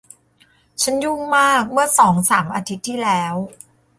[0.81, 3.35] ฉันยุ่งมากเมื่อสองสามอาทิตย์ที่แล้ว